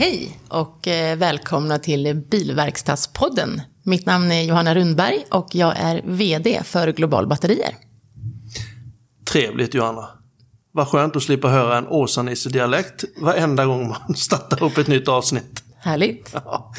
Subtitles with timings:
[0.00, 3.62] Hej och eh, välkomna till Bilverkstadspodden.
[3.82, 7.74] Mitt namn är Johanna Rundberg och jag är VD för Global Batterier.
[9.32, 10.08] Trevligt Johanna.
[10.72, 15.64] Vad skönt att slippa höra en Åsa-Nisse-dialekt varenda gång man startar upp ett nytt avsnitt.
[15.78, 16.34] Härligt.
[16.44, 16.72] Ja.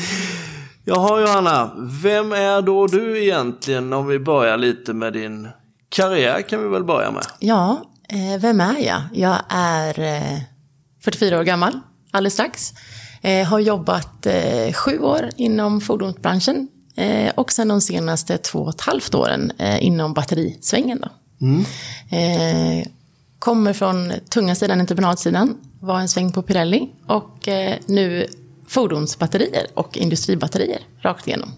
[0.86, 1.72] Jaha Johanna,
[2.04, 5.48] vem är då du egentligen om vi börjar lite med din
[5.90, 7.24] karriär kan vi väl börja med?
[7.40, 9.02] Ja, eh, vem är jag?
[9.14, 10.40] Jag är eh,
[11.04, 11.80] 44 år gammal,
[12.12, 12.74] alldeles strax.
[13.22, 18.70] Eh, har jobbat eh, sju år inom fordonsbranschen eh, och sen de senaste två och
[18.70, 21.02] ett halvt åren eh, inom batterisvängen.
[21.02, 21.10] Då.
[21.46, 21.66] Mm.
[22.12, 22.88] Eh,
[23.40, 28.28] kommer från tunga sidan, entreprenadsidan, var en sväng på Pirelli och eh, nu
[28.68, 31.50] fordonsbatterier och industribatterier rakt igenom.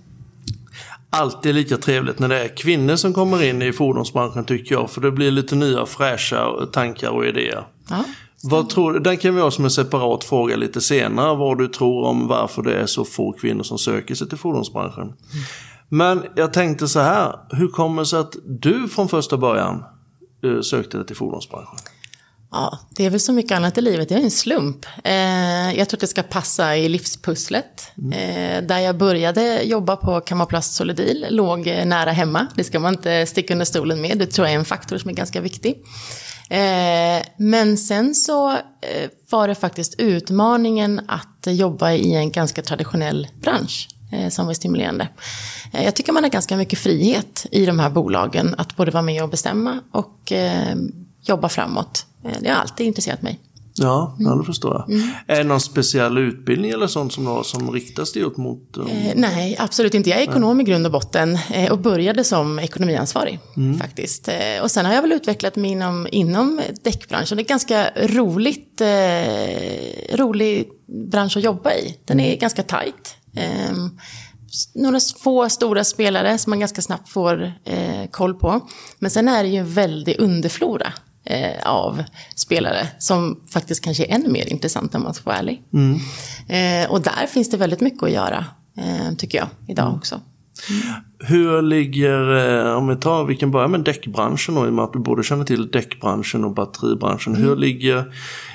[1.09, 5.01] Alltid lika trevligt när det är kvinnor som kommer in i fordonsbranschen tycker jag, för
[5.01, 7.67] det blir lite nya fräscha tankar och idéer.
[7.89, 8.03] Ja.
[8.45, 12.05] Vad tror, den kan vi ha som en separat fråga lite senare, vad du tror
[12.05, 15.03] om varför det är så få kvinnor som söker sig till fordonsbranschen.
[15.03, 15.15] Mm.
[15.89, 19.83] Men jag tänkte så här, hur kommer det sig att du från första början
[20.43, 21.77] eh, sökte dig till fordonsbranschen?
[22.51, 24.85] Ja, det är väl så mycket annat i livet, det är en slump.
[25.03, 27.91] Eh, jag tror att det ska passa i livspusslet.
[27.97, 28.11] Mm.
[28.13, 32.47] Eh, där jag började jobba på Kammarplast Solidil låg nära hemma.
[32.55, 35.09] Det ska man inte sticka under stolen med, det tror jag är en faktor som
[35.09, 35.83] är ganska viktig.
[36.53, 43.27] Eh, men sen så eh, var det faktiskt utmaningen att jobba i en ganska traditionell
[43.41, 45.07] bransch eh, som var stimulerande.
[45.73, 49.03] Eh, jag tycker man har ganska mycket frihet i de här bolagen att både vara
[49.03, 50.75] med och bestämma och eh,
[51.21, 52.05] jobba framåt.
[52.25, 53.39] Eh, det har alltid intresserat mig.
[53.75, 54.31] Ja, mm.
[54.31, 54.95] ja det förstår jag.
[54.95, 55.09] Mm.
[55.27, 58.77] Är det någon speciell utbildning eller sånt som, har, som riktas upp mot?
[58.77, 58.87] Um...
[58.87, 60.09] Eh, nej, absolut inte.
[60.09, 63.79] Jag är ekonom i grund och botten eh, och började som ekonomiansvarig mm.
[63.79, 64.27] faktiskt.
[64.27, 67.37] Eh, och sen har jag väl utvecklat mig inom, inom däckbranschen.
[67.37, 70.69] Det är ganska roligt, eh, rolig
[71.11, 71.97] bransch att jobba i.
[72.05, 72.39] Den är mm.
[72.39, 73.15] ganska tajt.
[73.35, 73.99] Ehm,
[74.75, 78.67] några få stora spelare som man ganska snabbt får eh, koll på.
[78.99, 80.93] Men sen är det ju en väldig underflora
[81.25, 82.03] eh, av
[82.35, 85.61] spelare som faktiskt kanske är ännu mer intressant om man ska vara ärlig.
[85.73, 85.99] Mm.
[86.47, 88.45] Eh, och där finns det väldigt mycket att göra,
[88.77, 89.97] eh, tycker jag, idag mm.
[89.97, 90.21] också.
[90.69, 90.81] Mm.
[91.19, 92.35] Hur ligger,
[92.67, 94.99] eh, om vi tar, vi kan börja med däckbranschen och i och med att du
[94.99, 97.35] både känner till däckbranschen och batteribranschen.
[97.35, 97.59] Hur mm.
[97.59, 98.13] ligger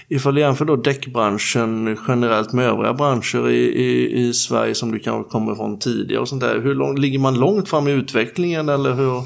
[0.09, 4.99] ifall du jämför då däckbranschen generellt med övriga branscher i, i, i Sverige som du
[4.99, 6.61] kanske kommer från tidigare och sånt där.
[6.61, 9.23] Hur lång, ligger man långt fram i utvecklingen eller hur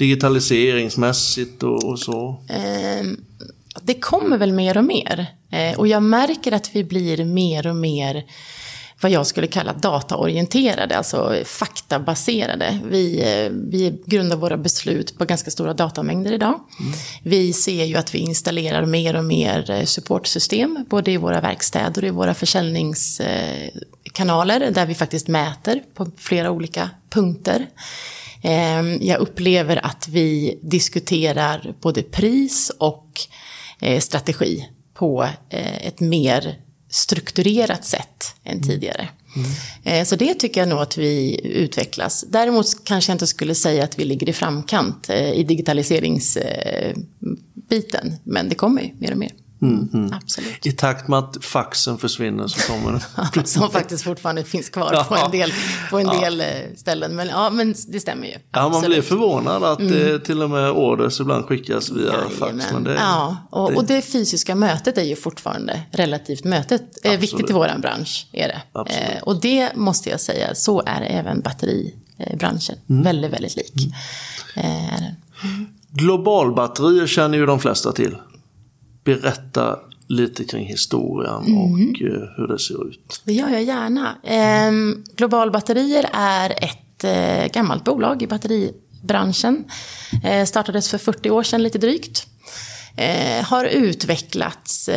[0.00, 2.44] digitaliseringsmässigt och, och så?
[2.48, 3.06] Eh,
[3.82, 5.26] det kommer väl mer och mer.
[5.50, 8.24] Eh, och jag märker att vi blir mer och mer
[9.02, 12.78] vad jag skulle kalla dataorienterade, alltså faktabaserade.
[12.90, 16.60] Vi, eh, vi grundar våra beslut på ganska stora datamängder idag.
[16.80, 16.92] Mm.
[17.22, 22.02] Vi ser ju att vi installerar mer och mer eh, supportsystem, både i våra verkstäder
[22.02, 27.66] och i våra försäljningskanaler, där vi faktiskt mäter på flera olika punkter.
[28.42, 33.20] Ehm, jag upplever att vi diskuterar både pris och
[33.80, 35.28] eh, strategi på
[35.80, 36.58] ett mer
[36.90, 38.68] strukturerat sätt än mm.
[38.68, 39.08] tidigare.
[39.84, 40.06] Mm.
[40.06, 42.24] Så det tycker jag nog att vi utvecklas.
[42.28, 48.16] Däremot kanske jag inte skulle säga att vi ligger i framkant eh, i digitaliseringsbiten.
[48.24, 49.32] Men det kommer ju mer och mer.
[49.62, 50.12] Mm, mm.
[50.12, 50.66] Absolut.
[50.66, 53.46] I takt med att faxen försvinner så kommer det.
[53.48, 55.04] Som faktiskt fortfarande finns kvar ja.
[55.04, 55.52] på en del,
[55.90, 56.20] på en ja.
[56.20, 57.16] del eh, ställen.
[57.16, 58.34] Men, ja, men det stämmer ju.
[58.52, 60.20] Ja, man blir förvånad att mm.
[60.20, 62.72] till och med orders ibland skickas via ja, fax.
[62.72, 63.76] Men det, ja, och det...
[63.76, 66.82] och det fysiska mötet är ju fortfarande relativt mötet.
[67.04, 68.62] Eh, viktigt i vår bransch är det.
[68.94, 72.76] Eh, och det måste jag säga, så är även batteribranschen.
[72.88, 73.02] Mm.
[73.02, 73.74] Väldigt, väldigt lik.
[74.56, 74.94] Mm.
[74.94, 75.02] Eh,
[75.92, 78.16] Globalbatterier känner ju de flesta till
[79.04, 81.58] berätta lite kring historien mm.
[81.58, 83.22] och eh, hur det ser ut.
[83.24, 84.16] Det gör jag gärna.
[84.22, 84.72] Eh,
[85.16, 89.64] Globalbatterier är ett eh, gammalt bolag i batteribranschen.
[90.24, 92.26] Eh, startades för 40 år sedan lite drygt.
[92.96, 94.90] Eh, har utvecklats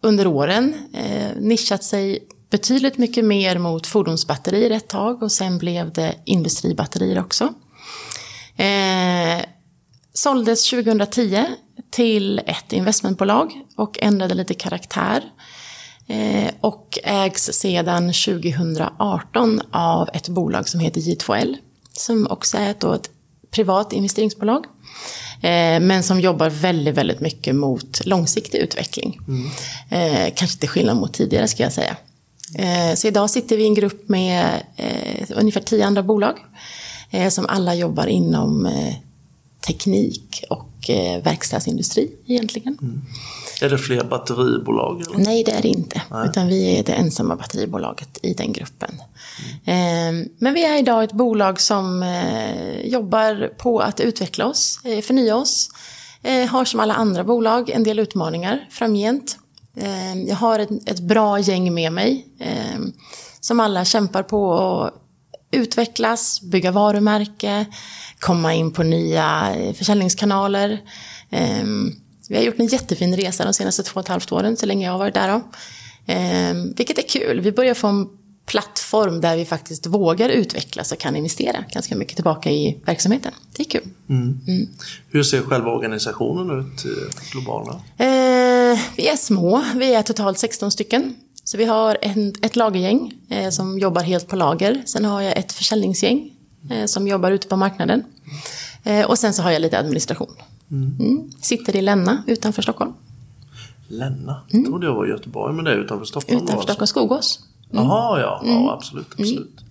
[0.00, 0.74] under åren,
[1.36, 2.18] nischat sig
[2.50, 7.54] betydligt mycket mer mot fordonsbatterier ett tag och sen blev det industribatterier också.
[8.56, 9.44] Eh,
[10.12, 11.46] såldes 2010
[11.94, 15.22] till ett investmentbolag och ändrade lite karaktär.
[16.06, 21.56] Eh, och ägs sedan 2018 av ett bolag som heter J2L.
[21.92, 23.10] Som också är ett, ett
[23.50, 24.64] privat investeringsbolag.
[25.42, 29.20] Eh, men som jobbar väldigt, väldigt mycket mot långsiktig utveckling.
[29.28, 29.50] Mm.
[29.90, 31.96] Eh, kanske till skillnad mot tidigare ska jag säga.
[32.96, 34.62] Så idag sitter vi i en grupp med
[35.28, 36.38] ungefär tio andra bolag.
[37.30, 38.68] Som alla jobbar inom
[39.66, 40.73] teknik och
[41.24, 42.78] verkstadsindustri egentligen.
[42.82, 43.00] Mm.
[43.62, 45.02] Är det fler batteribolag?
[45.06, 45.18] Eller?
[45.18, 46.02] Nej, det är det inte.
[46.10, 46.28] Nej.
[46.28, 48.90] Utan vi är det ensamma batteribolaget i den gruppen.
[49.64, 50.28] Mm.
[50.38, 55.36] Men vi är idag ett bolag som eh, jobbar på att utveckla oss, eh, förnya
[55.36, 55.70] oss.
[56.50, 59.38] Har som alla andra bolag en del utmaningar framgent.
[60.26, 62.26] Jag har ett, bra gäng med mig
[63.40, 65.03] som alla kämpar på att
[65.54, 67.66] utvecklas, bygga varumärke,
[68.18, 70.80] komma in på nya försäljningskanaler.
[72.28, 74.86] Vi har gjort en jättefin resa de senaste två och ett halvt åren, så länge
[74.86, 75.28] jag har varit där.
[75.28, 75.42] Då.
[76.12, 77.40] Eh, vilket är kul.
[77.40, 78.08] Vi börjar få en
[78.46, 83.32] plattform där vi faktiskt vågar utvecklas och kan investera ganska mycket tillbaka i verksamheten.
[83.56, 83.88] Det är kul.
[84.08, 84.40] Mm.
[84.46, 84.68] Mm.
[85.08, 87.72] Hur ser själva organisationen ut eh, globala?
[87.98, 89.64] Eh, vi är små.
[89.74, 91.14] Vi är totalt 16 stycken.
[91.44, 94.82] Så vi har en, ett lagergäng eh, som jobbar helt på lager.
[94.86, 96.30] Sen har jag ett försäljningsgäng
[96.70, 98.04] eh, som jobbar ute på marknaden.
[98.84, 100.34] Eh, och sen så har jag lite administration.
[100.70, 100.96] Mm.
[101.00, 101.30] Mm.
[101.40, 102.92] Sitter i Länna utanför Stockholm.
[103.88, 104.40] Länna?
[104.52, 104.64] Mm.
[104.64, 106.36] trodde jag var i Göteborg, men det är utanför Stockholm?
[106.36, 106.66] Utanför alltså.
[106.66, 107.40] Stockholm, Skogås.
[107.72, 107.84] Mm.
[107.84, 108.42] Jaha, ja.
[108.44, 108.68] ja mm.
[108.68, 109.06] absolut.
[109.18, 109.63] absolut.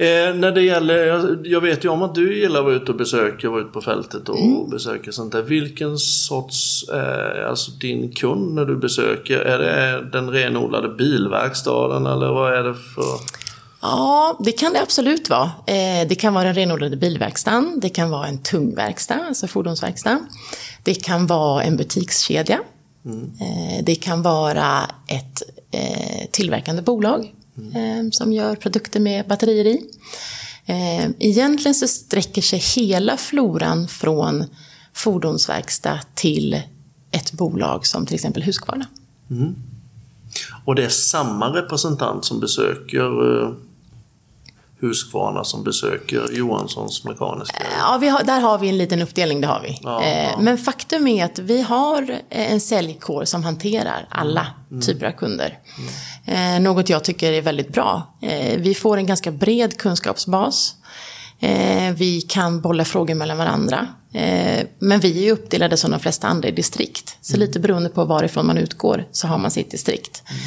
[0.00, 2.98] Eh, när det gäller, jag vet ju om att du gillar att vara ute och
[2.98, 4.70] besöka, vara ute på fältet och mm.
[4.70, 5.42] besöka sånt där.
[5.42, 12.28] Vilken sorts, eh, alltså din kund när du besöker, är det den renodlade bilverkstaden eller
[12.28, 13.38] vad är det för?
[13.80, 15.50] Ja, det kan det absolut vara.
[15.66, 20.18] Eh, det kan vara den renodlade bilverkstaden, det kan vara en tung verkstad, alltså fordonsverkstad.
[20.82, 22.58] Det kan vara en butikskedja.
[23.04, 23.30] Mm.
[23.82, 28.12] Det kan vara ett eh, tillverkande bolag mm.
[28.12, 29.80] som gör produkter med batterier i.
[31.18, 34.44] Egentligen så sträcker sig hela floran från
[34.94, 36.62] fordonsverkstad till
[37.10, 38.86] ett bolag som till exempel Husqvarna.
[39.30, 39.54] Mm.
[40.64, 43.08] Och det är samma representant som besöker
[44.80, 47.56] Husqvarna som besöker Johanssons mekaniska?
[47.78, 49.78] Ja, har, där har vi en liten uppdelning, det har vi.
[49.82, 50.40] Ja, eh, ja.
[50.40, 54.82] Men faktum är att vi har en säljkår som hanterar alla mm.
[54.82, 55.58] typer av kunder.
[56.28, 58.14] Eh, något jag tycker är väldigt bra.
[58.22, 60.74] Eh, vi får en ganska bred kunskapsbas.
[61.40, 63.86] Eh, vi kan bolla frågor mellan varandra.
[64.12, 67.16] Eh, men vi är uppdelade som de flesta andra i distrikt.
[67.20, 67.46] Så mm.
[67.46, 70.22] lite beroende på varifrån man utgår så har man sitt distrikt.
[70.30, 70.40] Mm.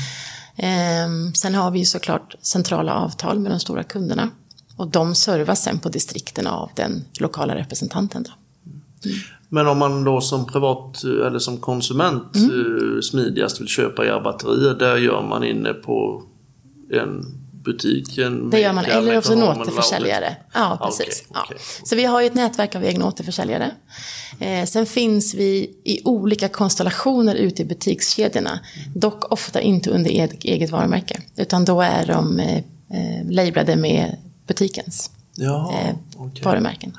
[0.57, 4.30] Ehm, sen har vi ju såklart centrala avtal med de stora kunderna.
[4.78, 8.24] Och de servas sen på distrikten av den lokala representanten.
[8.24, 8.31] Då.
[9.10, 9.19] Mm.
[9.53, 12.95] Men om man då som privat eller som konsument mm.
[12.95, 16.24] Eh, smidigast vill köpa era batterier, där gör man inne på
[16.92, 18.18] en butik?
[18.18, 20.36] En det gör man, eller också en återförsäljare.
[20.53, 21.24] Ja, precis.
[21.30, 21.57] Okay, okay.
[21.57, 21.86] Ja.
[21.86, 23.71] Så vi har ju ett nätverk av egna återförsäljare.
[24.39, 28.59] Eh, sen finns vi i olika konstellationer ute i butikskedjorna.
[28.95, 30.09] Dock ofta inte under
[30.44, 31.21] eget varumärke.
[31.36, 36.44] Utan då är de eh, eh labelade med butikens Jaha, eh, okay.
[36.44, 36.97] varumärken.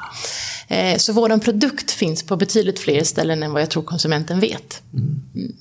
[0.72, 4.82] Eh, så vår produkt finns på betydligt fler ställen än vad jag tror konsumenten vet.
[4.94, 5.20] Mm.
[5.34, 5.52] Mm.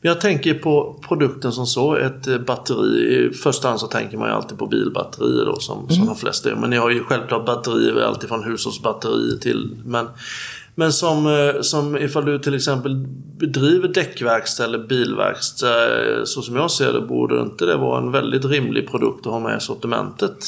[0.00, 3.26] Jag tänker på produkten som så, ett eh, batteri.
[3.26, 5.90] I första hand så tänker man ju alltid på bilbatterier då som, mm.
[5.90, 6.56] som de flesta gör.
[6.56, 9.76] Men ni har ju självklart batterier, alltifrån hushållsbatterier till...
[9.84, 10.06] Men,
[10.74, 13.06] men som, eh, som ifall du till exempel
[13.38, 18.44] bedriver däckverkstad eller bilverkstad, så som jag ser det, borde inte det vara en väldigt
[18.44, 20.44] rimlig produkt att ha med i sortimentet?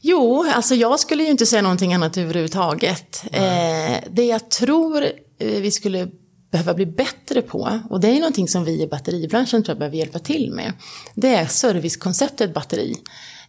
[0.00, 3.24] Jo, alltså jag skulle ju inte säga någonting annat överhuvudtaget.
[3.32, 5.04] Eh, det jag tror
[5.38, 6.08] vi skulle
[6.50, 9.96] behöva bli bättre på, och det är någonting som vi i batteribranschen tror jag behöver
[9.96, 10.72] hjälpa till med,
[11.14, 12.96] det är servicekonceptet batteri.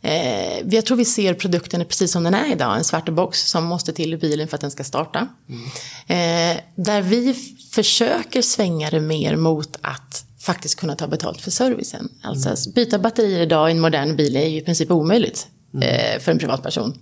[0.01, 3.63] Eh, jag tror vi ser produkten precis som den är idag, en svart box som
[3.63, 5.27] måste till i bilen för att den ska starta.
[5.50, 5.63] Mm.
[6.08, 7.34] Eh, där vi
[7.72, 12.10] försöker svänga det mer mot att faktiskt kunna ta betalt för servicen.
[12.24, 12.74] Alltså mm.
[12.75, 15.87] byta batterier idag i en modern bil är ju i princip omöjligt mm.
[15.87, 16.93] eh, för en privatperson.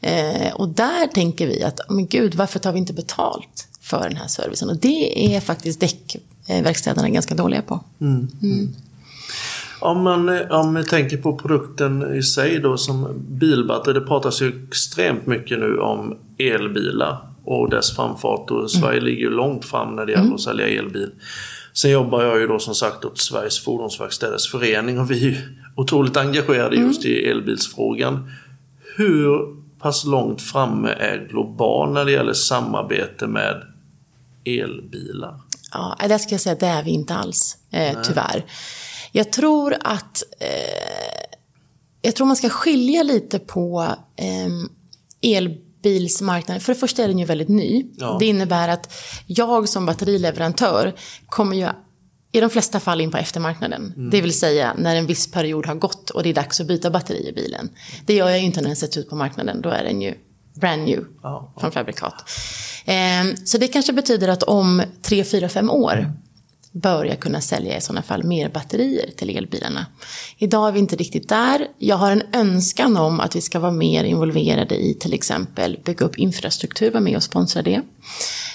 [0.00, 3.68] Eh, och där tänker vi att, men gud, varför tar vi inte betalt?
[3.88, 4.68] för den här servicen.
[4.68, 7.80] Och det är faktiskt däckverkstäderna ganska dåliga på.
[8.00, 8.28] Mm.
[8.42, 8.68] Mm.
[9.80, 13.94] Om man, om man tänker på produkten i sig då som bilbatteri.
[13.94, 18.50] Det pratas ju extremt mycket nu om elbilar och dess framfart.
[18.50, 19.04] Och Sverige mm.
[19.04, 20.34] ligger ju långt fram när det gäller mm.
[20.34, 21.10] att sälja elbil.
[21.72, 25.38] Sen jobbar jag ju då som sagt åt Sveriges Fordonsverkstäders Förening och vi
[25.78, 26.88] otroligt engagerade mm.
[26.88, 28.30] just i elbilsfrågan.
[28.96, 33.62] Hur pass långt framme är Global när det gäller samarbete med
[34.44, 35.40] elbilar?
[35.72, 38.44] Ja, det ska jag säga, det är vi inte alls, eh, tyvärr.
[39.12, 41.36] Jag tror att eh,
[42.02, 46.60] jag tror man ska skilja lite på eh, elbilsmarknaden.
[46.60, 47.86] För det första är den ju väldigt ny.
[47.96, 48.16] Ja.
[48.20, 48.92] Det innebär att
[49.26, 50.94] jag som batterileverantör
[51.26, 51.68] kommer ju
[52.32, 53.92] i de flesta fall in på eftermarknaden.
[53.96, 54.10] Mm.
[54.10, 56.90] Det vill säga när en viss period har gått och det är dags att byta
[56.90, 57.70] batteri i bilen.
[58.06, 59.60] Det gör jag ju inte när den sätts ut på marknaden.
[59.62, 60.14] Då är den ju
[60.54, 61.60] brand new ja, ja.
[61.60, 62.30] från fabrikat.
[62.84, 66.12] Eh, så det kanske betyder att om tre, fyra, fem år
[66.80, 69.86] bör jag kunna sälja i sådana fall mer batterier till elbilarna.
[70.36, 71.66] Idag är vi inte riktigt där.
[71.78, 76.06] Jag har en önskan om att vi ska vara mer involverade i till exempel bygga
[76.06, 77.80] upp infrastruktur, vara med och sponsra det.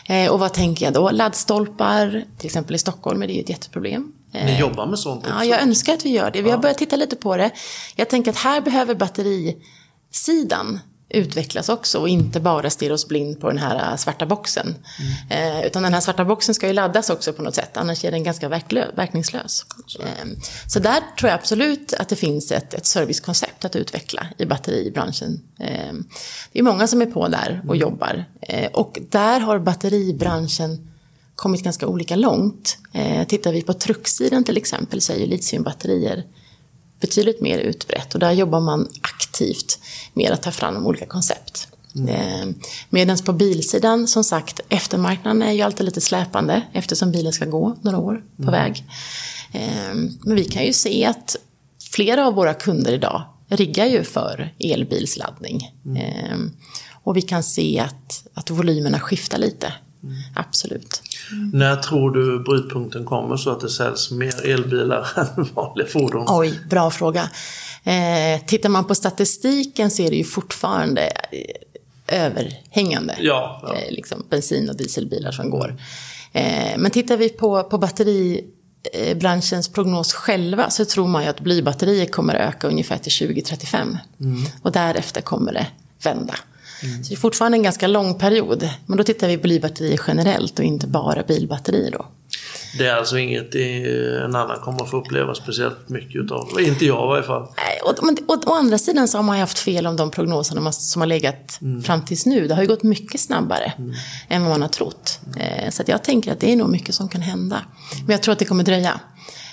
[0.05, 1.11] Eh, och vad tänker jag då?
[1.11, 4.11] Laddstolpar, till exempel i Stockholm är det ju ett jätteproblem.
[4.31, 5.35] Ni eh, jobbar med sånt också?
[5.35, 6.41] Ja, jag önskar att vi gör det.
[6.41, 7.51] Vi har börjat titta lite på det.
[7.95, 10.79] Jag tänker att här behöver batterisidan
[11.13, 14.75] utvecklas också och inte bara stirra oss blind på den här äh, svarta boxen.
[15.29, 15.59] Mm.
[15.59, 18.11] Eh, utan den här svarta boxen ska ju laddas också på något sätt, annars är
[18.11, 19.65] den ganska verkningslös.
[19.99, 20.25] Eh,
[20.67, 25.41] så där tror jag absolut att det finns ett, ett servicekoncept att utveckla i batteribranschen.
[25.59, 25.93] Eh,
[26.51, 27.81] det är många som är på där och mm.
[27.81, 28.25] jobbar.
[28.41, 30.93] Eh, och där har batteribranschen
[31.35, 32.77] kommit ganska olika långt.
[32.93, 36.23] Eh, tittar vi på trucksidan till exempel så är ju litiumbatterier
[37.03, 39.79] betydligt mer utbrett och där jobbar man aktivt
[40.13, 41.67] med att ta fram olika koncept.
[41.95, 42.09] Mm.
[42.09, 42.55] Eh,
[42.89, 47.75] Medan på bilsidan, som sagt, eftermarknaden är ju alltid lite släpande eftersom bilen ska gå
[47.81, 48.51] några år på mm.
[48.51, 48.83] väg.
[49.51, 51.35] Eh, men vi kan ju se att
[51.91, 55.71] flera av våra kunder idag riggar ju för elbilsladdning.
[55.85, 55.97] Mm.
[55.97, 56.37] Eh,
[57.03, 59.73] och vi kan se att, att volymerna skiftar lite.
[60.03, 60.15] Mm.
[60.35, 61.01] Absolut.
[61.31, 61.49] Mm.
[61.53, 65.07] När tror du brytpunkten kommer så att det säljs mer elbilar
[65.37, 66.25] än vanliga fordon?
[66.29, 67.29] Oj, bra fråga.
[67.83, 73.75] Eh, tittar man på statistiken så är det ju fortfarande eh, överhängande ja, ja.
[73.75, 75.75] Eh, liksom bensin och dieselbilar som går.
[76.33, 82.05] Eh, men tittar vi på, på batteribranschens prognos själva så tror man ju att blybatterier
[82.05, 83.97] kommer öka ungefär till 2035.
[84.19, 84.41] Mm.
[84.61, 85.67] Och därefter kommer det
[86.03, 86.35] vända.
[86.83, 87.03] Mm.
[87.03, 88.69] Så det är fortfarande en ganska lång period.
[88.85, 92.05] Men då tittar vi på blybatterier generellt och inte bara bilbatterier då.
[92.77, 96.49] Det är alltså inget en annan kommer att få uppleva speciellt mycket utav.
[96.59, 97.47] Inte jag i varje fall.
[97.57, 100.11] Nej, och, men, och, å andra sidan så har man ju haft fel om de
[100.11, 101.83] prognoserna som har legat mm.
[101.83, 102.47] fram tills nu.
[102.47, 103.93] Det har ju gått mycket snabbare mm.
[104.29, 105.19] än vad man har trott.
[105.35, 105.71] Mm.
[105.71, 107.61] Så jag tänker att det är nog mycket som kan hända.
[108.05, 108.99] Men jag tror att det kommer dröja.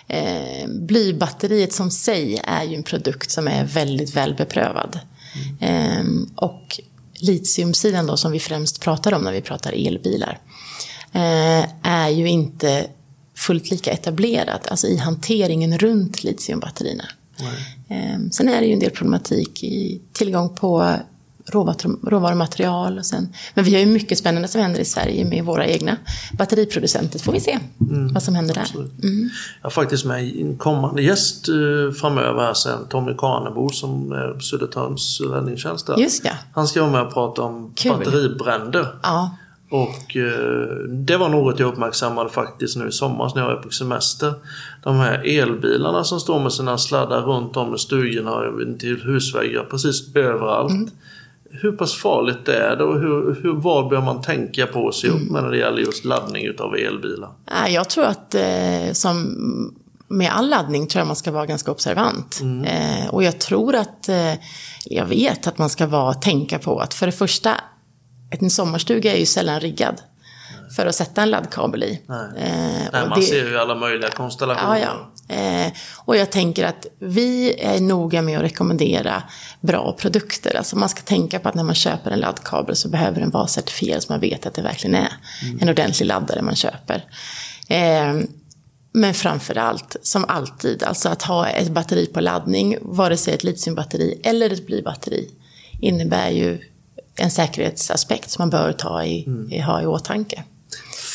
[0.08, 4.98] Eh, blybatteriet som sig är ju en produkt som är väldigt väl beprövad.
[5.60, 6.04] Eh,
[6.36, 6.80] och
[7.22, 10.38] litiumsidan då som vi främst pratar om när vi pratar elbilar
[11.12, 12.86] eh, är ju inte
[13.36, 17.04] fullt lika etablerad, alltså i hanteringen runt litiumbatterierna.
[17.88, 18.30] Mm.
[18.30, 20.96] Sen är det ju en del problematik i tillgång på
[21.50, 22.98] råvarumaterial.
[22.98, 25.96] Och sen, men vi har ju mycket spännande som händer i Sverige med våra egna
[26.32, 27.18] batteriproducenter.
[27.18, 28.70] får vi se mm, vad som händer där.
[28.74, 29.30] Mm.
[29.60, 34.40] Jag har faktiskt med en kommande gäst eh, framöver här sen, Tommy Karnebo som är
[34.40, 35.90] Södertörns räddningstjänst.
[35.98, 36.32] Just ja.
[36.54, 37.92] Han ska vara med och prata om Kul.
[37.92, 38.86] batteribränder.
[39.02, 39.30] Ja.
[39.70, 43.70] Och eh, det var något jag uppmärksammade faktiskt nu i somras när jag var på
[43.70, 44.34] semester.
[44.82, 50.16] De här elbilarna som står med sina sladdar runt om i stugorna till husväggar precis
[50.16, 50.70] överallt.
[50.70, 50.90] Mm.
[51.52, 54.94] Hur pass farligt det är det och hur, hur, vad bör man tänka på och
[54.94, 57.30] se upp med när det gäller just laddning utav elbilar?
[57.68, 59.36] Jag tror att eh, som
[60.08, 62.40] med all laddning tror jag man ska vara ganska observant.
[62.40, 62.64] Mm.
[62.64, 64.34] Eh, och jag tror att, eh,
[64.84, 67.54] jag vet att man ska vara, tänka på att för det första
[68.30, 70.02] en sommarstuga är ju sällan riggad
[70.76, 72.02] för att sätta en laddkabel i.
[72.06, 72.28] Nej.
[72.36, 74.78] Eh, Nej, man det, ser ju alla möjliga konstellationer.
[74.78, 75.12] Ja, ja.
[75.30, 79.22] Eh, och jag tänker att vi är noga med att rekommendera
[79.60, 80.56] bra produkter.
[80.56, 83.46] Alltså man ska tänka på att när man köper en laddkabel så behöver den vara
[83.46, 85.58] certifierad så man vet att det verkligen är mm.
[85.60, 87.04] en ordentlig laddare man köper.
[87.68, 88.14] Eh,
[88.92, 93.44] men framför allt, som alltid, alltså att ha ett batteri på laddning, vare sig ett
[93.44, 95.30] litiumbatteri eller ett blybatteri,
[95.80, 96.60] innebär ju
[97.16, 99.62] en säkerhetsaspekt som man bör ta i, mm.
[99.62, 100.44] ha i åtanke.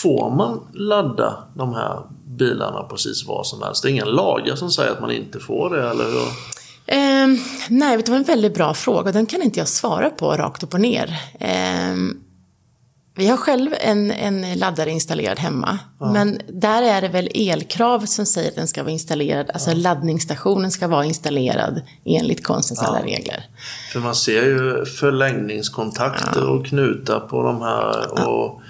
[0.02, 3.84] Får man ladda de här bilarna precis var som helst?
[3.84, 6.28] Det är inga lagar som säger att man inte får det, eller hur?
[6.88, 7.28] Eh,
[7.70, 9.12] nej, det var en väldigt bra fråga.
[9.12, 11.20] Den kan inte jag svara på rakt upp och ner.
[11.40, 11.96] Eh,
[13.18, 15.80] vi har själv en, en laddare installerad hemma.
[16.00, 16.12] Ja.
[16.12, 19.50] Men där är det väl elkrav som säger att den ska vara installerad.
[19.54, 19.78] Alltså ja.
[19.78, 22.88] laddningsstationen ska vara installerad enligt konstens ja.
[22.88, 23.46] alla regler.
[23.94, 28.28] För man ser ju förlängningskontakter och knutar på de här.
[28.28, 28.62] Och,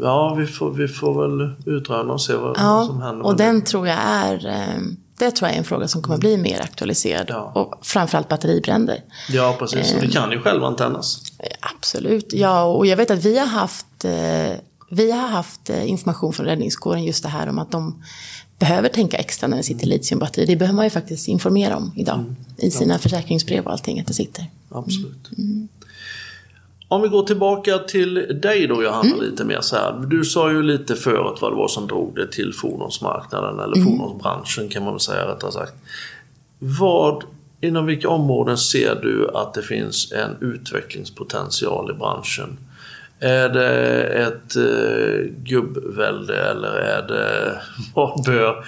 [0.00, 3.26] ja, vi får, vi får väl utröna och se vad, vad som händer.
[3.26, 3.66] och den det.
[3.66, 7.26] tror jag är um, det tror jag är en fråga som kommer bli mer aktualiserad.
[7.28, 7.52] Ja.
[7.54, 9.04] Och framförallt batteribränder.
[9.28, 9.94] Ja, precis.
[9.94, 10.12] Och det ehm.
[10.12, 11.22] kan ju självantennas.
[11.60, 12.32] Absolut.
[12.32, 14.52] Ja, och jag vet att vi har haft eh,
[14.90, 18.02] vi har haft eh, information från räddningskåren just det här om att de
[18.58, 20.46] behöver tänka extra när det sitter litiumbatteri.
[20.46, 22.36] Det behöver man ju faktiskt informera om idag mm.
[22.56, 22.98] i sina ja.
[22.98, 24.46] försäkringsbrev och allting att det sitter.
[24.68, 25.30] Absolut.
[25.38, 25.68] Mm.
[26.90, 29.20] Om vi går tillbaka till dig då Johanna mm.
[29.20, 30.04] lite mer så här.
[30.06, 33.88] Du sa ju lite förut vad det var som drog det till fordonsmarknaden eller mm.
[33.88, 35.74] fordonsbranschen kan man väl säga rättare sagt.
[36.58, 37.24] Vad,
[37.60, 42.58] inom vilka områden ser du att det finns en utvecklingspotential i branschen?
[43.20, 47.60] Är det ett eh, gubbvälde eller är det
[47.94, 48.64] vad bör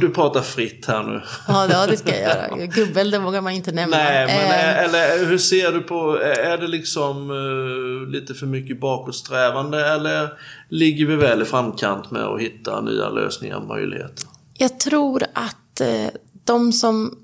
[0.00, 1.22] du pratar fritt här nu.
[1.48, 2.66] Ja, det ska jag göra.
[2.66, 3.96] Gubbvälde vågar man inte nämna.
[3.96, 4.84] Nej, men eh.
[4.84, 10.28] eller hur ser du på, är det liksom uh, lite för mycket bakåtsträvande eller
[10.68, 14.28] ligger vi väl i framkant med att hitta nya lösningar och möjligheter?
[14.54, 16.08] Jag tror att uh,
[16.44, 17.18] de som,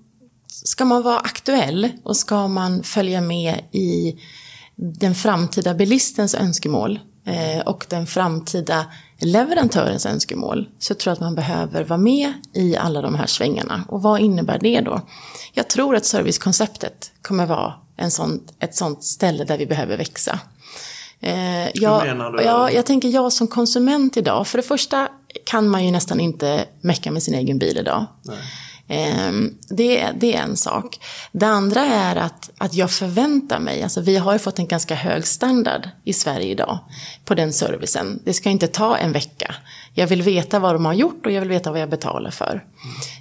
[0.46, 4.20] ska man vara aktuell och ska man följa med i
[4.76, 8.86] den framtida bilistens önskemål eh, och den framtida
[9.22, 13.84] leverantörens önskemål så tror jag att man behöver vara med i alla de här svängarna.
[13.88, 15.00] Och vad innebär det då?
[15.52, 20.40] Jag tror att servicekonceptet kommer vara en sån, ett sånt ställe där vi behöver växa.
[21.20, 22.42] Eh, jag, Hur menar du?
[22.42, 25.08] Ja, jag tänker jag som konsument idag, för det första
[25.44, 28.06] kan man ju nästan inte mecka med sin egen bil idag.
[28.22, 28.38] Nej.
[28.92, 30.98] Ehm, det, det är en sak.
[31.32, 34.94] Det andra är att, att jag förväntar mig, alltså vi har ju fått en ganska
[34.94, 36.78] hög standard i Sverige idag
[37.24, 38.20] på den servicen.
[38.24, 39.54] Det ska inte ta en vecka.
[39.94, 42.64] Jag vill veta vad de har gjort och jag vill veta vad jag betalar för.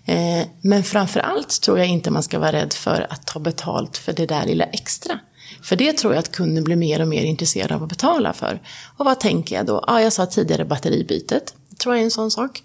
[0.06, 3.98] Ehm, men framför allt tror jag inte man ska vara rädd för att ta betalt
[3.98, 5.20] för det där lilla extra.
[5.62, 8.62] För det tror jag att kunden blir mer och mer intresserad av att betala för.
[8.98, 9.84] Och vad tänker jag då?
[9.88, 11.54] Ja, jag sa tidigare batteribytet.
[11.70, 12.62] Det tror jag är en sån sak.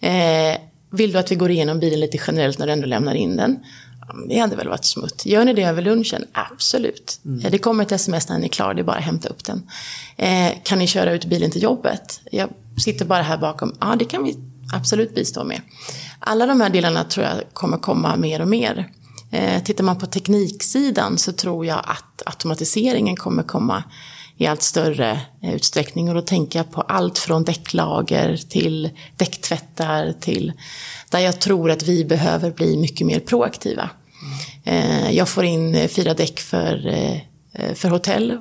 [0.00, 0.56] Eh,
[0.92, 3.58] vill du att vi går igenom bilen lite generellt när du ändå lämnar in den?
[4.28, 5.26] Det hade väl varit smutt.
[5.26, 6.24] Gör ni det över lunchen?
[6.32, 7.20] Absolut.
[7.24, 7.50] Mm.
[7.50, 9.70] Det kommer ett sms när ni är klara, det är bara att hämta upp den.
[10.16, 12.20] Eh, kan ni köra ut bilen till jobbet?
[12.30, 12.48] Jag
[12.84, 13.74] sitter bara här bakom.
[13.80, 14.36] Ja, det kan vi
[14.74, 15.60] absolut bistå med.
[16.18, 18.90] Alla de här delarna tror jag kommer komma mer och mer.
[19.30, 23.84] Eh, tittar man på tekniksidan så tror jag att automatiseringen kommer komma
[24.42, 26.08] i allt större eh, utsträckning.
[26.08, 30.52] Och då tänker jag på allt från däcklager till däcktvättar till
[31.10, 33.90] där jag tror att vi behöver bli mycket mer proaktiva.
[34.64, 35.14] Mm.
[35.14, 38.38] Jag får in fyra däck för, eh, för hotell.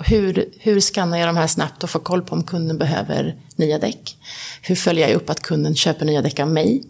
[0.00, 3.78] Hur, hur skannar jag de här snabbt och får koll på om kunden behöver nya
[3.78, 4.16] däck?
[4.62, 6.84] Hur följer jag upp att kunden köper nya däck av mig?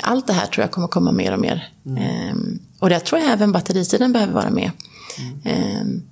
[0.00, 1.68] Allt det här tror jag kommer komma mer och mer.
[1.86, 2.58] Mm.
[2.78, 4.70] Och det tror jag även batterisidan behöver vara med.
[5.44, 6.02] Mm.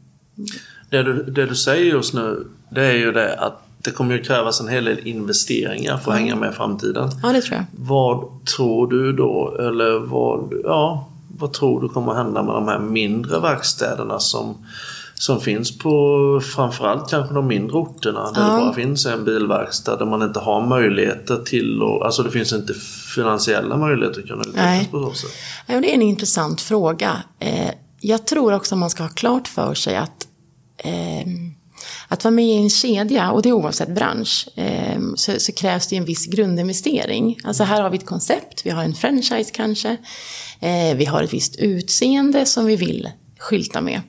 [0.97, 4.23] Det du, det du säger just nu, det är ju det att det kommer ju
[4.23, 7.11] krävas en hel del investeringar för att hänga med i framtiden.
[7.23, 7.65] Ja, det tror jag.
[7.73, 12.79] Vad tror du då, eller vad, ja, vad tror du kommer hända med de här
[12.79, 14.67] mindre verkstäderna som,
[15.15, 18.47] som finns på framförallt kanske de mindre orterna där ja.
[18.47, 22.53] det bara finns en bilverkstad där man inte har möjligheter till och, alltså det finns
[22.53, 22.75] inte
[23.15, 25.31] finansiella möjligheter att kunna utvecklas på så sätt.
[25.67, 27.23] Ja, det är en intressant fråga.
[27.39, 30.26] Eh, jag tror också att man ska ha klart för sig att
[30.79, 31.27] eh,
[32.09, 35.87] att vara med i en kedja, och det är oavsett bransch, eh, så, så, krävs
[35.87, 37.39] det en viss grundinvestering.
[37.45, 39.97] Alltså här har vi ett koncept, vi har en franchise kanske,
[40.61, 44.01] eh, vi har ett visst utseende som vi vill skylta med.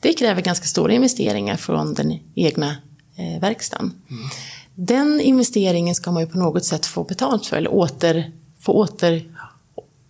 [0.00, 2.76] Det kräver ganska stora investeringar från den egna
[3.16, 3.92] eh, verkstaden.
[4.10, 4.28] Mm.
[4.74, 9.33] Den investeringen ska man ju på något sätt få betalt för, eller åter, få åter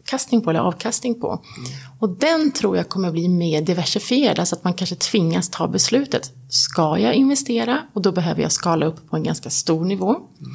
[0.04, 1.28] avkastning på eller avkastning på.
[1.28, 1.70] Mm.
[1.98, 6.32] Och den tror jag kommer bli mer diversifierad, alltså att man kanske tvingas ta beslutet.
[6.48, 7.78] Ska jag investera?
[7.92, 10.10] Och då behöver jag skala upp på en ganska stor nivå.
[10.10, 10.54] Mm.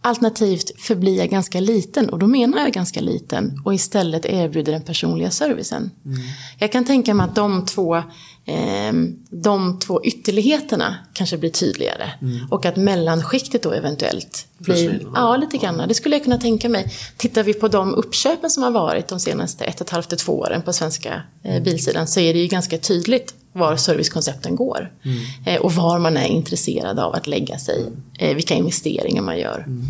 [0.00, 4.82] Alternativt förblir jag ganska liten, och då menar jag ganska liten, och istället erbjuder den
[4.82, 5.90] personliga servicen.
[6.04, 6.18] Mm.
[6.58, 8.02] Jag kan tänka mig att de två
[8.46, 8.92] eh,
[9.30, 12.10] de två ytterligheterna kanske blir tydligare.
[12.22, 12.46] Mm.
[12.50, 15.88] Och att mellanskiktet då eventuellt blir, ja lite grann.
[15.88, 16.92] Det skulle jag kunna tänka mig.
[17.16, 20.18] Tittar vi på de uppköpen som har varit de senaste ett och ett halvt till
[20.18, 21.62] två åren på svenska eh, mm.
[21.62, 24.92] bilsidan så är det ju ganska tydligt var servicekoncepten går.
[25.02, 25.18] Mm.
[25.46, 27.86] Eh, och var man är intresserad av att lägga sig.
[28.18, 29.64] Eh, vilka investeringar man gör.
[29.66, 29.82] Mm.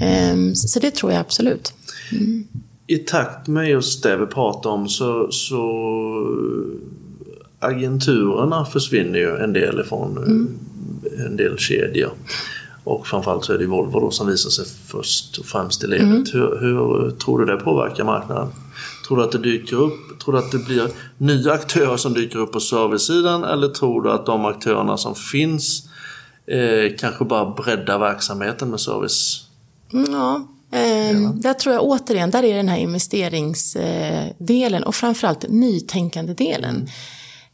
[0.00, 1.72] Ehm, så det tror jag absolut.
[2.12, 2.48] Mm.
[2.86, 5.60] I takt med just det vi pratar om så, så
[7.60, 10.58] agenturerna försvinner ju en del ifrån mm.
[11.26, 12.10] en del kedjor.
[12.84, 16.04] Och framförallt så är det Volvo då som visar sig först och främst i ledet.
[16.04, 16.24] Mm.
[16.32, 18.48] Hur, hur, tror du det påverkar marknaden?
[19.08, 20.20] Tror du att det dyker upp?
[20.24, 23.44] Tror du att det blir nya aktörer som dyker upp på servicesidan?
[23.44, 25.88] Eller tror du att de aktörerna som finns
[26.46, 29.44] eh, kanske bara breddar verksamheten med service?
[29.92, 36.76] Mm, ja, Eh, där tror jag återigen, där är den här investeringsdelen och framförallt nytänkande-delen.
[36.76, 36.88] Mm.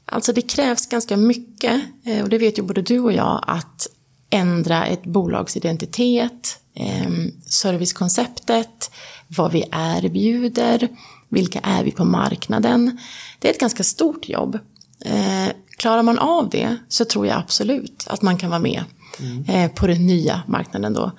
[0.06, 3.86] Alltså det krävs ganska mycket, eh, och det vet ju både du och jag, att
[4.30, 7.10] ändra ett bolags identitet, eh,
[7.46, 8.90] servicekonceptet,
[9.28, 10.88] vad vi erbjuder,
[11.28, 12.98] vilka är vi på marknaden.
[13.38, 14.58] Det är ett ganska stort jobb.
[15.04, 18.84] Eh, klarar man av det så tror jag absolut att man kan vara med
[19.20, 19.44] mm.
[19.44, 21.10] eh, på den nya marknaden då.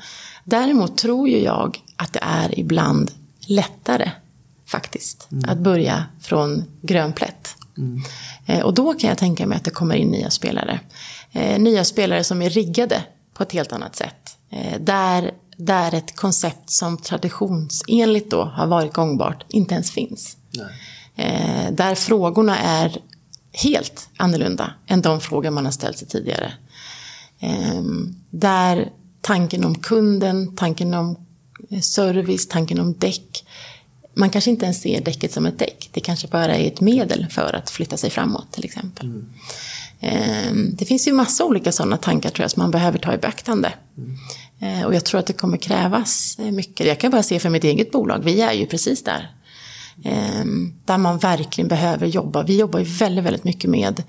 [0.44, 3.12] Däremot tror ju jag att det är ibland
[3.48, 4.12] lättare
[4.66, 5.50] faktiskt mm.
[5.50, 7.45] att börja från grön plätt.
[7.78, 8.02] Mm.
[8.46, 10.80] Eh, och då kan jag tänka mig att det kommer in nya spelare.
[11.32, 14.38] Eh, nya spelare som är riggade på ett helt annat sätt.
[14.50, 20.38] Eh, där, där ett koncept som traditionsenligt då har varit gångbart inte ens finns.
[20.52, 20.68] Nej.
[21.72, 22.98] Där frågorna är
[23.52, 26.54] helt annorlunda än de frågor man har ställt sig tidigare.
[28.30, 28.90] Där
[29.22, 31.18] tanken om kunden, tanken om
[31.82, 33.46] service, tanken om däck
[34.16, 35.90] man kanske inte ens ser däcket som ett däck.
[35.92, 39.06] Det kanske bara är ett medel för att flytta sig framåt till exempel.
[39.06, 39.26] Mm.
[40.00, 43.18] Ehm, det finns ju massa olika sådana tankar tror jag som man behöver ta i
[43.18, 43.74] beaktande.
[43.98, 44.86] Mm.
[44.86, 46.88] Och jag tror att det kommer krävas mycket.
[46.88, 49.32] Jag kan bara se för mitt eget bolag, vi är ju precis där.
[50.04, 52.44] Ehm, där man verkligen behöver jobba.
[52.44, 54.04] Vi jobbar ju väldigt, väldigt mycket med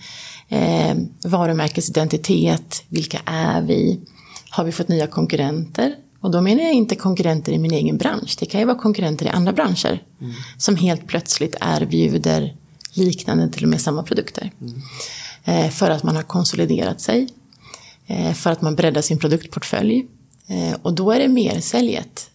[1.24, 2.84] varumärkesidentitet.
[2.88, 4.00] Vilka är vi?
[4.50, 5.94] Har vi fått nya konkurrenter?
[6.20, 8.36] Och då menar jag inte konkurrenter i min egen bransch.
[8.40, 10.02] Det kan ju vara konkurrenter i andra branscher.
[10.20, 10.32] Mm.
[10.58, 12.56] Som helt plötsligt erbjuder
[12.94, 14.52] liknande, till och med samma produkter.
[14.60, 14.82] Mm.
[15.44, 17.28] Eh, för att man har konsoliderat sig.
[18.06, 20.06] Eh, för att man breddar sin produktportfölj.
[20.46, 22.30] Eh, och då är det mer säljet.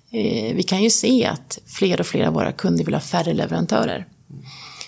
[0.53, 4.07] Vi kan ju se att fler och fler av våra kunder vill ha färre leverantörer.
[4.29, 4.43] Mm.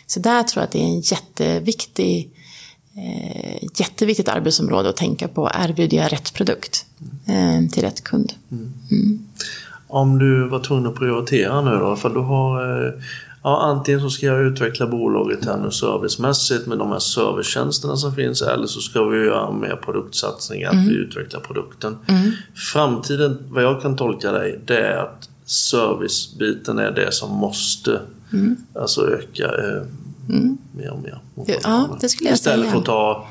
[0.08, 2.33] Så där tror jag att det är en jätteviktig
[2.98, 5.52] eh, jätteviktigt arbetsområde att tänka på.
[5.54, 6.86] Erbjuder jag rätt produkt
[7.28, 8.34] eh, till rätt kund?
[8.52, 9.20] Mm.
[9.88, 12.94] Om du var tvungen att prioritera nu då, för du har eh,
[13.44, 18.16] Ja, antingen så ska jag utveckla bolaget här nu servicemässigt med de här servicetjänsterna som
[18.16, 20.84] finns eller så ska vi göra mer produktsatsningar, mm.
[20.84, 21.98] att vi utvecklar produkten.
[22.08, 22.32] Mm.
[22.74, 28.02] Framtiden, vad jag kan tolka dig, det är att servicebiten är det som måste
[28.34, 28.56] mm.
[28.76, 29.52] alltså öka.
[30.30, 30.58] Mm.
[30.72, 31.22] Mer och mer.
[31.64, 32.72] Ja, det skulle jag Istället säga.
[32.72, 33.28] för att ta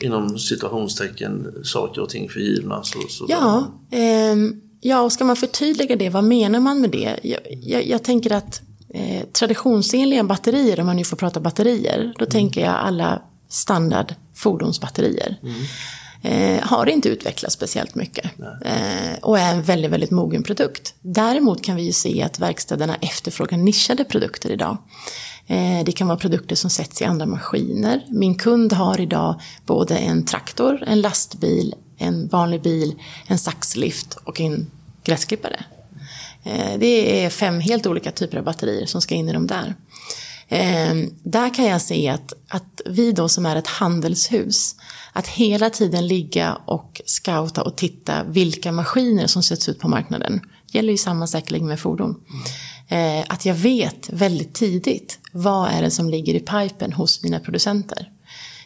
[0.00, 2.82] inom situationstecken saker och ting för givna.
[2.82, 4.36] Så, så ja, eh,
[4.80, 7.20] ja, och ska man förtydliga det, vad menar man med det?
[7.22, 12.24] Jag, jag, jag tänker att eh, traditionsenliga batterier, om man nu får prata batterier, då
[12.24, 12.30] mm.
[12.30, 15.36] tänker jag alla standard fordonsbatterier.
[15.42, 15.54] Mm.
[16.22, 18.30] Eh, har inte utvecklats speciellt mycket.
[18.64, 20.94] Eh, och är en väldigt, väldigt mogen produkt.
[21.02, 24.76] Däremot kan vi ju se att verkstäderna efterfrågar nischade produkter idag.
[25.46, 28.04] Eh, det kan vara produkter som sätts i andra maskiner.
[28.08, 32.94] Min kund har idag både en traktor, en lastbil, en vanlig bil,
[33.26, 34.70] en saxlift och en
[35.04, 35.64] gräsklippare.
[36.42, 39.74] Eh, det är fem helt olika typer av batterier som ska in i de där.
[40.48, 44.76] Ehm, där kan jag se att, att vi då som är ett handelshus,
[45.12, 50.40] att hela tiden ligga och scouta och titta vilka maskiner som sätts ut på marknaden.
[50.72, 52.20] Det gäller ju samma säkerligen med fordon.
[52.94, 57.40] Eh, att jag vet väldigt tidigt vad är det som ligger i pipen hos mina
[57.40, 58.10] producenter.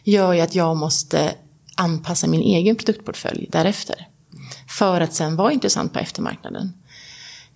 [0.03, 1.33] Gör ju att jag måste
[1.75, 4.07] anpassa min egen produktportfölj därefter.
[4.67, 6.73] För att sen vara intressant på eftermarknaden.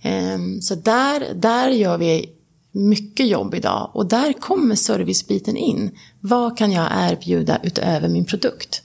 [0.01, 2.29] Eh, så där, där gör vi
[2.71, 5.91] mycket jobb idag och där kommer servicebiten in.
[6.19, 8.81] Vad kan jag erbjuda utöver min produkt?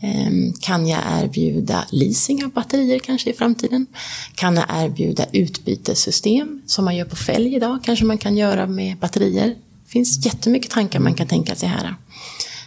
[0.00, 3.86] Ehm, kan jag erbjuda leasing av batterier kanske i framtiden?
[4.34, 7.78] Kan jag erbjuda utbytessystem som man gör på fälg idag?
[7.82, 9.46] Kanske man kan göra med batterier.
[9.46, 11.94] Det finns jättemycket tankar man kan tänka sig här.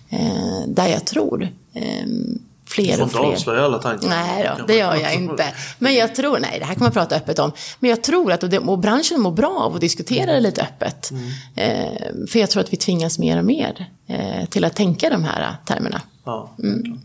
[0.10, 3.06] Ehm, där jag tror ehm, fler och fler.
[3.06, 4.10] Du får inte avslöja alla tankar.
[4.10, 5.46] Nej då, det gör jag inte.
[5.80, 7.52] Men jag tror, nej det här kan man prata öppet om.
[7.80, 11.12] Men jag tror att, och, branschen mår bra av att diskutera det lite öppet.
[11.56, 12.28] Mm.
[12.28, 15.56] För jag tror att vi tvingas mer och mer eh, till att tänka de här
[15.66, 16.02] termerna.
[16.26, 17.00] Ja, mm.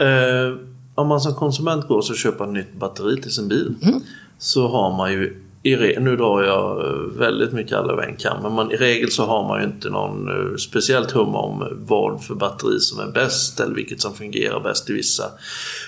[0.00, 0.56] Eh,
[0.94, 4.00] om man som konsument går och köper ett nytt batteri till sin bil mm.
[4.38, 6.84] så har man ju i nu drar jag
[7.18, 10.28] väldigt mycket alla en kam, men man, i regel så har man ju inte någon
[10.28, 14.90] uh, speciellt hum om vad för batteri som är bäst eller vilket som fungerar bäst
[14.90, 15.24] i vissa.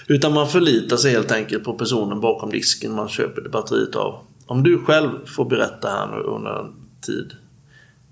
[0.07, 4.19] Utan man förlitar sig helt enkelt på personen bakom disken man köper det batteriet av.
[4.47, 6.73] Om du själv får berätta här nu under en
[7.07, 7.33] tid.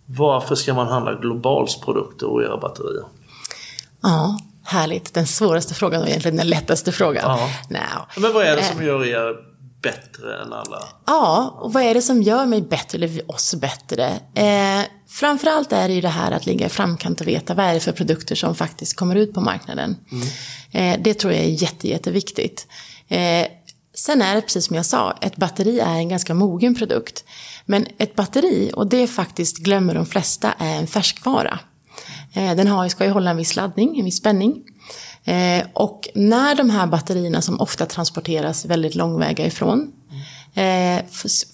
[0.07, 3.05] Varför ska man handla Globals produkter och era batterier?
[4.03, 5.14] Ja, Härligt.
[5.14, 7.25] Den svåraste frågan och egentligen den lättaste frågan.
[7.38, 7.51] Ja.
[7.68, 8.20] No.
[8.20, 8.87] Men vad är det som eh.
[8.87, 9.35] gör er
[9.83, 10.83] bättre än alla?
[11.07, 14.20] Ja, och vad är det som gör mig bättre, eller oss bättre?
[14.35, 17.75] Eh, framförallt är det ju det här att ligga i framkant och veta vad är
[17.75, 19.96] det för produkter som faktiskt kommer ut på marknaden.
[20.12, 20.27] Mm.
[20.73, 22.66] Eh, det tror jag är jätte, jätteviktigt.
[23.09, 23.46] Eh,
[23.94, 27.25] sen är det precis som jag sa, ett batteri är en ganska mogen produkt.
[27.66, 31.59] Men ett batteri, och det faktiskt glömmer de flesta, är en färskvara.
[32.33, 34.62] Eh, den har, ska ju hålla en viss laddning, en viss spänning.
[35.25, 39.93] Eh, och när de här batterierna som ofta transporteras väldigt långväga ifrån.
[40.55, 41.05] Eh,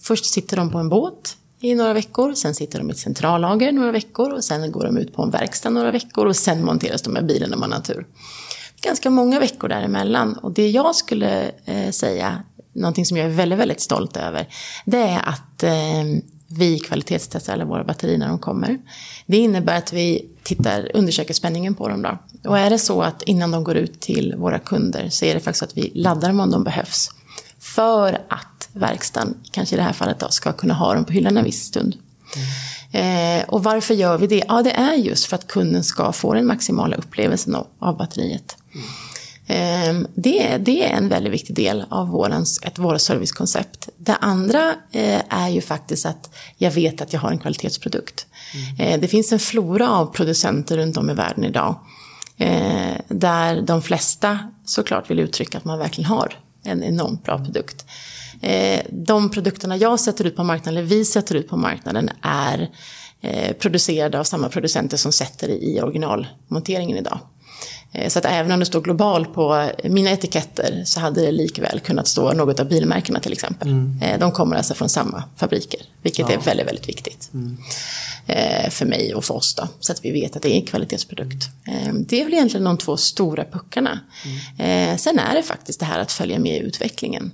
[0.02, 3.72] först sitter de på en båt i några veckor, sen sitter de i ett centrallager
[3.72, 7.02] några veckor och sen går de ut på en verkstad några veckor och sen monteras
[7.02, 8.06] de med bilen om man har tur.
[8.82, 11.50] Ganska många veckor däremellan och det jag skulle
[11.90, 14.48] säga, någonting som jag är väldigt, väldigt stolt över,
[14.84, 15.64] det är att
[16.46, 18.78] vi kvalitetstestar alla våra batterier när de kommer.
[19.26, 22.18] Det innebär att vi tittar, undersöker spänningen på dem då.
[22.50, 25.40] Och är det så att innan de går ut till våra kunder så är det
[25.40, 27.10] faktiskt att vi laddar dem om de behövs.
[27.58, 31.36] För att verkstaden, kanske i det här fallet då, ska kunna ha dem på hyllan
[31.36, 31.96] en viss stund.
[32.36, 33.38] Mm.
[33.40, 34.42] Eh, och varför gör vi det?
[34.48, 38.56] Ja, det är just för att kunden ska få den maximala upplevelsen av, av batteriet.
[38.74, 38.86] Mm.
[39.46, 43.88] Ehm, det, det, är en väldigt viktig del av vårens, ett våra servicekoncept.
[43.96, 48.26] Det andra eh, är ju faktiskt att jag vet att jag har en kvalitetsprodukt.
[48.78, 49.00] Mm.
[49.00, 51.80] Det finns en flora av producenter runt om i världen idag.
[52.36, 57.84] Eh, där de flesta såklart vill uttrycka att man verkligen har en enormt bra produkt.
[58.90, 62.70] De produkterna jag sätter ut på marknaden, eller vi sätter ut på marknaden, är
[63.58, 67.18] producerade av samma producenter som sätter i originalmonteringen idag.
[67.92, 71.80] Eh, så att även om det står global på mina etiketter så hade det likväl
[71.80, 73.68] kunnat stå något av bilmärkena till exempel.
[73.68, 74.02] Mm.
[74.02, 76.34] Eh, de kommer alltså från samma fabriker, vilket ja.
[76.34, 77.30] är väldigt, väldigt viktigt.
[77.34, 77.56] Mm.
[78.26, 80.66] Eh, för mig och för oss då, så att vi vet att det är en
[80.66, 81.48] kvalitetsprodukt.
[81.94, 84.00] Det är väl egentligen de två stora puckarna.
[84.58, 84.98] Mm.
[84.98, 87.32] Sen är det faktiskt det här att följa med i utvecklingen.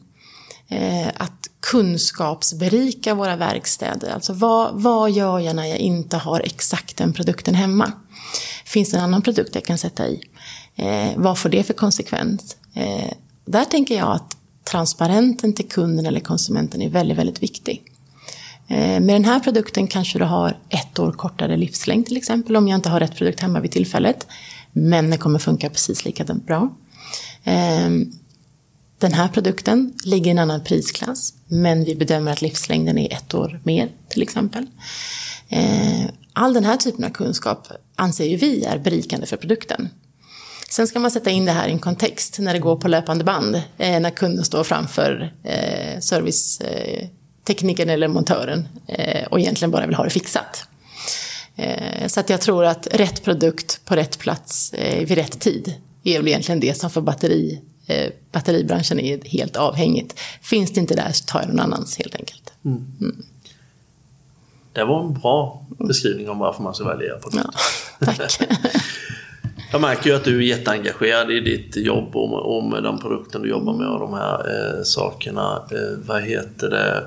[1.14, 4.10] Att kunskapsberika våra verkstäder.
[4.10, 7.92] Alltså vad, vad gör jag när jag inte har exakt den produkten hemma?
[8.64, 10.20] Finns det en annan produkt jag kan sätta i?
[10.76, 12.56] Eh, vad får det för konsekvens?
[12.74, 13.12] Eh,
[13.44, 17.82] där tänker jag att transparenten till kunden eller konsumenten är väldigt, väldigt viktig.
[18.68, 22.68] Eh, med den här produkten kanske du har ett år kortare livslängd till exempel om
[22.68, 24.26] jag inte har rätt produkt hemma vid tillfället.
[24.72, 26.74] Men den kommer funka precis lika bra.
[27.44, 27.90] Eh,
[28.98, 33.34] den här produkten ligger i en annan prisklass men vi bedömer att livslängden är ett
[33.34, 34.66] år mer till exempel.
[35.48, 39.88] Eh, all den här typen av kunskap anser ju vi är berikande för produkten.
[40.72, 43.24] Sen ska man sätta in det här i en kontext när det går på löpande
[43.24, 49.94] band, eh, när kunden står framför eh, serviceteknikern eller montören eh, och egentligen bara vill
[49.94, 50.64] ha det fixat.
[51.56, 55.74] Eh, så att jag tror att rätt produkt på rätt plats eh, vid rätt tid
[56.04, 60.20] är väl egentligen det som för batteri, eh, batteribranschen är helt avhängigt.
[60.42, 62.52] Finns det inte där så tar jag någon annans helt enkelt.
[62.64, 62.96] Mm.
[63.00, 63.22] Mm.
[64.72, 67.46] Det var en bra beskrivning om varför man ska välja produkt.
[67.98, 68.40] Ja, tack.
[69.72, 73.38] Jag märker ju att du är jätteengagerad i ditt jobb och och med de produkter
[73.38, 75.62] du jobbar med och de här eh, sakerna.
[75.70, 77.06] Eh, vad heter det?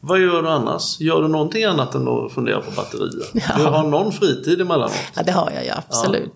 [0.00, 1.00] Vad gör du annars?
[1.00, 3.26] Gör du någonting annat än att fundera på batterier?
[3.32, 3.58] Ja.
[3.58, 4.92] Du har någon fritid emellanåt?
[5.14, 6.32] Ja, det har jag ju absolut.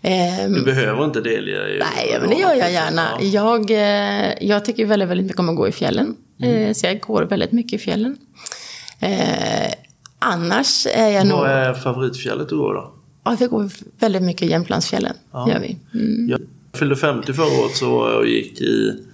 [0.00, 0.08] Ja.
[0.08, 1.82] Du ehm, behöver inte delge dig?
[1.96, 3.08] Nej, men det gör jag gärna.
[3.20, 6.16] Jag, eh, jag tycker väldigt, väldigt mycket om att gå i fjällen.
[6.42, 6.56] Mm.
[6.56, 8.16] Eh, så jag går väldigt mycket i fjällen.
[9.00, 9.72] Eh,
[10.18, 11.38] annars är jag nog...
[11.38, 12.94] Vad är favoritfjället du går då?
[13.24, 15.16] Ja, vi går väldigt mycket i Jämtlandsfjällen.
[15.32, 15.48] Ja.
[15.48, 15.78] Gör vi.
[15.94, 16.28] Mm.
[16.28, 16.40] Jag
[16.72, 19.04] fyllde 50 förra året så var jag och gick i...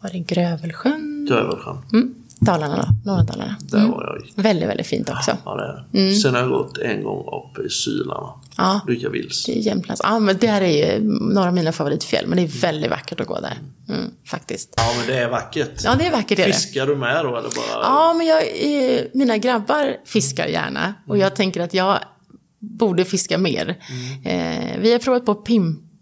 [0.00, 1.26] Var det Grövelsjön?
[1.30, 1.78] Grövelsjön.
[1.92, 2.14] Mm.
[2.40, 3.56] Dalarna då, norra Dalarna.
[3.60, 3.90] Där mm.
[3.90, 4.26] var jag.
[4.26, 4.38] Gick.
[4.38, 5.36] Väldigt, väldigt fint också.
[5.44, 5.98] Ja, det är det.
[5.98, 6.14] Mm.
[6.14, 8.28] Sen har jag gått en gång uppe i Sylarna.
[8.56, 8.80] Ja.
[8.88, 9.44] Lycka Vils.
[9.46, 10.00] Det är Jämtlands.
[10.04, 12.26] Ja, men det här är ju några av mina favoritfjäll.
[12.26, 13.58] Men det är väldigt vackert att gå där.
[13.88, 14.74] Mm, faktiskt.
[14.76, 15.80] Ja, men det är vackert.
[15.84, 16.44] Ja, det är vackert.
[16.44, 17.82] Fiskar du med då eller bara?
[17.82, 18.42] Ja, men jag,
[19.14, 20.94] mina grabbar fiskar gärna.
[21.06, 21.98] Och jag tänker att jag
[22.58, 23.78] borde fiska mer.
[24.24, 24.72] Mm.
[24.72, 25.34] Eh, vi har provat på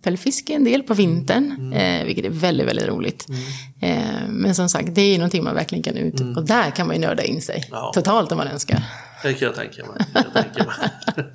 [0.09, 1.73] pimpelfiske en del på vintern, mm.
[1.73, 3.27] eh, vilket är väldigt, väldigt roligt.
[3.29, 3.99] Mm.
[3.99, 6.21] Eh, men som sagt, det är ju någonting man verkligen kan ut.
[6.21, 6.37] Mm.
[6.37, 7.93] Och där kan man ju nörda in sig ja.
[7.95, 8.83] totalt om man önskar.
[9.23, 10.07] Det kan jag tänka mig.
[10.15, 10.91] Jag mig.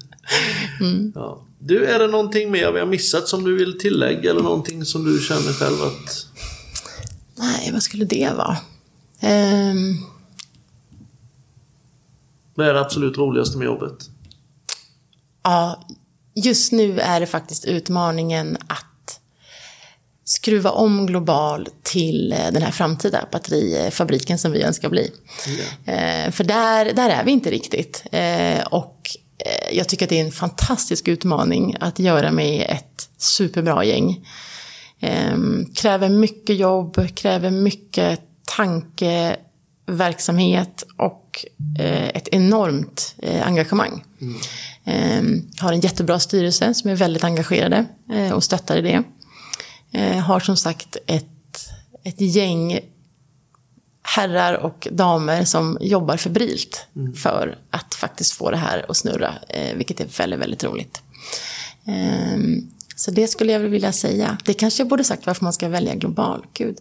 [0.81, 1.12] mm.
[1.15, 1.45] ja.
[1.59, 5.03] Du, är det någonting mer vi har missat som du vill tillägga eller någonting som
[5.05, 6.25] du känner själv att...
[7.38, 8.57] Nej, vad skulle det vara?
[9.71, 10.05] Um...
[12.55, 14.09] Vad är det absolut roligaste med jobbet?
[15.43, 15.88] Ja,
[16.36, 18.86] just nu är det faktiskt utmaningen att
[20.26, 25.12] skruva om global till eh, den här framtida batterifabriken som vi önskar bli.
[25.86, 26.32] Yeah.
[26.32, 28.04] För där, där är vi inte riktigt.
[28.12, 33.10] Eh, och eh, jag tycker att det är en fantastisk utmaning att göra med ett
[33.17, 34.28] superbra gäng.
[35.76, 38.19] Kräver mycket jobb, kräver mycket
[38.58, 41.46] tankeverksamhet och
[42.13, 44.04] ett enormt engagemang.
[44.22, 44.39] Mm.
[44.86, 49.04] Ehm, har en jättebra styrelse som är väldigt engagerade eh, och stöttar i det.
[49.91, 51.69] Eh, har som sagt ett,
[52.04, 52.80] ett gäng
[54.04, 57.13] herrar och damer som jobbar febrilt mm.
[57.13, 61.02] för att faktiskt få det här att snurra, eh, vilket är väldigt, väldigt roligt.
[61.86, 64.38] Ehm, så det skulle jag vilja säga.
[64.46, 66.46] Det kanske jag borde sagt varför man ska välja global.
[66.54, 66.78] Gud.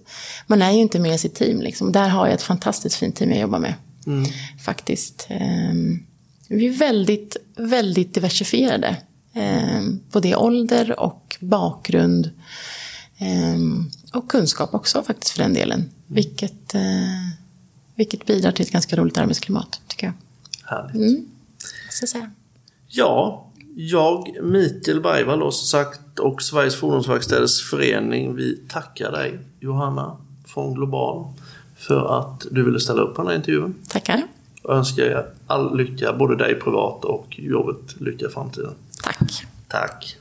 [0.46, 1.60] Man är ju inte med i sitt team.
[1.60, 1.92] Liksom.
[1.92, 3.74] Där har jag ett fantastiskt fint team jag jobbar med.
[4.06, 4.24] Mm.
[4.64, 5.26] Faktiskt.
[5.28, 6.06] Ehm,
[6.56, 8.96] vi är väldigt, väldigt diversifierade.
[9.32, 12.30] Ehm, både i ålder och bakgrund.
[14.12, 15.90] Och kunskap också faktiskt för den delen.
[16.06, 16.80] Vilket, eh,
[17.94, 20.14] vilket bidrar till ett ganska roligt arbetsklimat, tycker jag.
[20.64, 20.94] Härligt.
[20.94, 21.26] Mm,
[21.90, 22.30] så säga.
[22.88, 30.74] Ja, jag, Mikael Bergvall som sagt och Sveriges Fordonsverkstäders Förening, vi tackar dig Johanna från
[30.74, 31.26] Global
[31.76, 33.74] för att du ville ställa upp på den här intervjun.
[33.88, 34.22] Tackar.
[34.62, 38.74] Och önskar er all lycka, både dig privat och jobbet, lycka i framtiden.
[39.02, 39.46] Tack.
[39.68, 40.16] Tack.